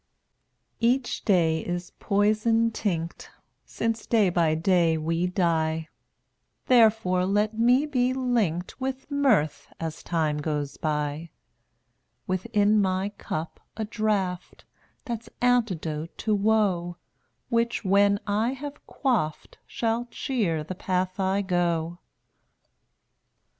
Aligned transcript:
&un$ 0.81 0.93
dr\\WftY 0.93 0.93
Each 0.97 1.25
day 1.25 1.59
is 1.61 1.91
poison 1.99 2.71
tinct, 2.71 3.29
„Since 3.65 4.07
day 4.07 4.31
by 4.31 4.55
day 4.55 4.97
we 4.97 5.27
die; 5.27 5.89
\JvC2 5.91 6.65
Therefore, 6.65 7.25
let 7.27 7.53
me 7.59 7.85
be 7.85 8.11
linked 8.11 8.81
With 8.81 9.11
Mirth 9.11 9.71
as 9.79 10.01
time 10.01 10.39
goes 10.39 10.77
by; 10.77 11.29
Within 12.25 12.81
my 12.81 13.09
cup 13.19 13.59
a 13.77 13.85
draught 13.85 14.65
That's 15.05 15.29
antidote 15.39 16.17
to 16.17 16.33
woe, 16.33 16.97
Which, 17.49 17.85
when 17.85 18.19
I 18.25 18.53
have 18.53 18.83
quaffed, 18.87 19.59
Shall 19.67 20.05
cheer 20.09 20.63
the 20.63 20.73
path 20.73 21.19
I 21.19 21.43
go. 21.43 21.99